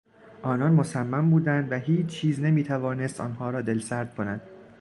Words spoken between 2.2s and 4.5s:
نمیتوانست آنها را دلسرد کند.